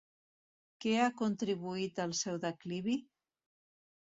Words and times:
Què 0.85 0.93
ha 1.01 1.09
contribuït 1.19 2.01
al 2.07 2.17
seu 2.23 2.41
declivi? 2.47 2.97